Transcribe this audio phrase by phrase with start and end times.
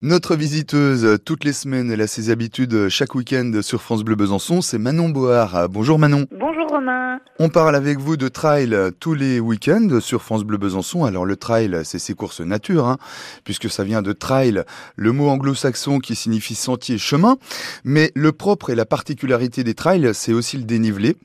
[0.00, 4.60] Notre visiteuse, toutes les semaines, elle a ses habitudes chaque week-end sur France Bleu Besançon,
[4.60, 5.68] c'est Manon Board.
[5.72, 6.24] Bonjour Manon.
[6.30, 7.18] Bonjour Romain.
[7.40, 11.04] On parle avec vous de trail tous les week-ends sur France Bleu Besançon.
[11.04, 12.98] Alors le trail, c'est ses courses nature, hein,
[13.42, 14.62] puisque ça vient de trail,
[14.94, 17.36] le mot anglo-saxon qui signifie sentier, chemin.
[17.82, 21.16] Mais le propre et la particularité des trails, c'est aussi le dénivelé,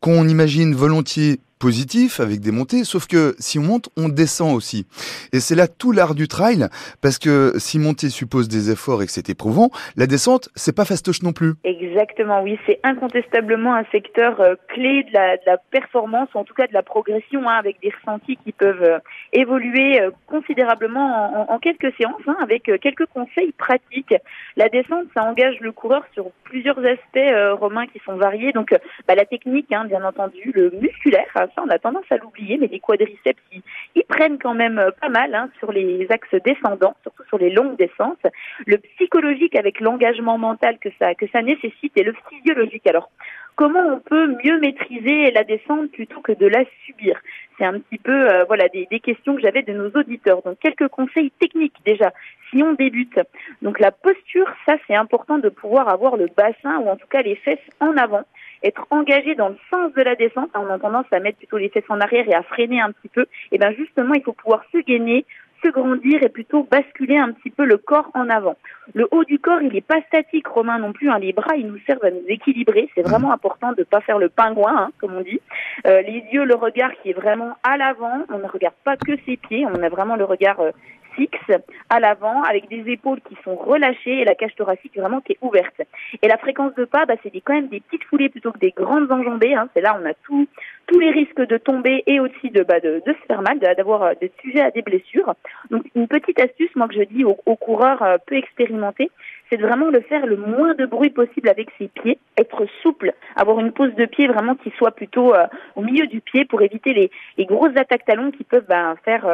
[0.00, 4.86] qu'on imagine volontiers positif avec des montées, sauf que si on monte, on descend aussi.
[5.32, 6.68] Et c'est là tout l'art du trail,
[7.02, 10.84] parce que si monter suppose des efforts et que c'est éprouvant, la descente, c'est pas
[10.84, 11.54] fastoche non plus.
[11.64, 16.54] Exactement, oui, c'est incontestablement un secteur euh, clé de la, de la, performance, en tout
[16.54, 18.98] cas de la progression, hein, avec des ressentis qui peuvent euh,
[19.32, 24.14] évoluer euh, considérablement en, en, quelques séances, hein, avec quelques conseils pratiques.
[24.56, 28.74] La descente, ça engage le coureur sur plusieurs aspects romains qui sont variés, donc
[29.06, 32.66] bah, la technique, hein, bien entendu, le musculaire, ça, on a tendance à l'oublier, mais
[32.66, 37.24] les quadriceps, ils, prennent quand même euh, pas mal hein, sur les axes descendants, surtout
[37.28, 38.26] sur les longues descentes.
[38.66, 42.86] Le psychologique avec l'engagement mental que ça, que ça nécessite et le physiologique.
[42.86, 43.10] Alors,
[43.54, 47.20] comment on peut mieux maîtriser la descente plutôt que de la subir?
[47.58, 50.42] C'est un petit peu euh, voilà des, des questions que j'avais de nos auditeurs.
[50.42, 52.12] Donc quelques conseils techniques déjà
[52.50, 53.18] si on débute.
[53.62, 57.22] Donc la posture, ça c'est important de pouvoir avoir le bassin ou en tout cas
[57.22, 58.24] les fesses en avant
[58.62, 61.68] être engagé dans le sens de la descente, on a tendance à mettre plutôt les
[61.68, 64.64] fesses en arrière et à freiner un petit peu, et bien justement, il faut pouvoir
[64.72, 65.24] se gainer,
[65.64, 68.56] se grandir et plutôt basculer un petit peu le corps en avant.
[68.94, 71.10] Le haut du corps, il n'est pas statique, Romain non plus.
[71.10, 71.18] Hein.
[71.18, 72.88] Les bras, ils nous servent à nous équilibrer.
[72.94, 75.40] C'est vraiment important de ne pas faire le pingouin, hein, comme on dit.
[75.86, 78.24] Euh, les yeux, le regard qui est vraiment à l'avant.
[78.30, 79.66] On ne regarde pas que ses pieds.
[79.66, 80.70] On a vraiment le regard euh,
[81.18, 81.50] fixe
[81.90, 85.38] à l'avant avec des épaules qui sont relâchées et la cage thoracique vraiment qui est
[85.42, 85.80] ouverte.
[86.22, 88.70] Et la fréquence de pas, bah, c'est quand même des petites foulées plutôt que des
[88.70, 89.54] grandes enjambées.
[89.54, 89.68] Hein.
[89.74, 90.46] C'est là on a tout,
[90.86, 94.12] tous les risques de tomber et aussi de, bah, de, se faire mal, d'avoir euh,
[94.20, 95.34] des sujets à des blessures.
[95.70, 99.10] Donc une petite astuce, moi que je dis aux, coureurs euh, peu expérimentés,
[99.50, 103.60] c'est vraiment le faire le moins de bruit possible avec ses pieds, être souple, avoir
[103.60, 105.46] une pose de pied vraiment qui soit plutôt euh,
[105.76, 109.26] au milieu du pied pour éviter les, les grosses attaques talons qui peuvent bah, faire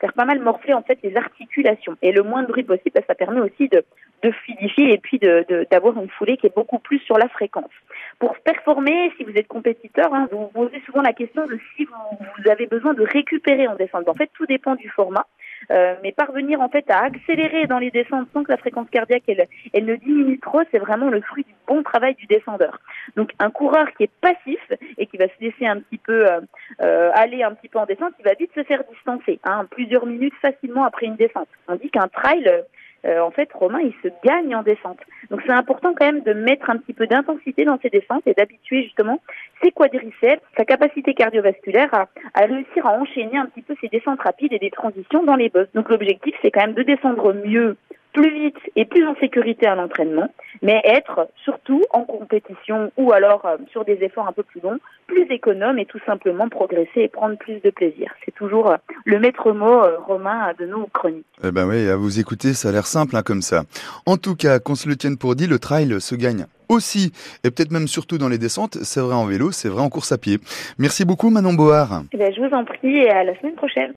[0.00, 1.96] faire pas mal morfler en fait les articulations.
[2.02, 3.84] Et le moins de bruit possible, bah, ça permet aussi de,
[4.22, 7.70] de fluidifier et puis d'avoir de, une foulée qui est beaucoup plus sur la fréquence.
[8.18, 11.84] Pour performer, si vous êtes compétiteur, hein, vous vous posez souvent la question de si
[11.84, 14.08] vous, vous, avez besoin de récupérer en descente.
[14.08, 15.26] En fait, tout dépend du format.
[15.70, 19.22] Euh, mais parvenir en fait à accélérer dans les descentes sans que la fréquence cardiaque
[19.28, 22.80] elle, elle ne diminue trop, c'est vraiment le fruit du bon travail du descendeur.
[23.14, 24.60] Donc un coureur qui est passif
[24.98, 26.40] et qui va se laisser un petit peu euh,
[26.82, 30.06] euh, aller un petit peu en descente, il va vite se faire distancer, hein, plusieurs
[30.06, 31.48] minutes facilement après une descente.
[31.68, 32.50] On dit qu'un trail
[33.06, 34.98] euh, en fait, Romain, il se gagne en descente.
[35.30, 38.34] Donc c'est important quand même de mettre un petit peu d'intensité dans ses descentes et
[38.34, 39.20] d'habituer justement
[39.62, 44.20] ses quadriceps, sa capacité cardiovasculaire à, à, réussir à enchaîner un petit peu ses descentes
[44.20, 45.72] rapides et des transitions dans les bosses.
[45.74, 47.76] Donc l'objectif, c'est quand même de descendre mieux
[48.12, 50.28] plus vite et plus en sécurité à l'entraînement,
[50.62, 54.78] mais être surtout en compétition ou alors euh, sur des efforts un peu plus longs,
[55.06, 58.12] plus économe et tout simplement progresser et prendre plus de plaisir.
[58.24, 61.26] C'est toujours euh, le maître mot euh, romain de nos chroniques.
[61.44, 63.62] Eh ben oui, à vous écouter, ça a l'air simple hein, comme ça.
[64.06, 67.12] En tout cas, qu'on se le tienne pour dit, le trail se gagne aussi,
[67.44, 70.12] et peut-être même surtout dans les descentes, c'est vrai en vélo, c'est vrai en course
[70.12, 70.38] à pied.
[70.78, 72.04] Merci beaucoup Manon Board.
[72.12, 73.88] Eh ben, je vous en prie et à la semaine prochaine.